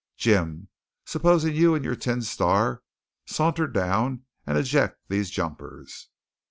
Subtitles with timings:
[0.17, 0.67] Jim,
[1.05, 2.81] supposin' you and your tin star
[3.27, 6.09] saunter down and eject these jumpers."